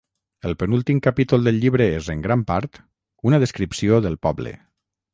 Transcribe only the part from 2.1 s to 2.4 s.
en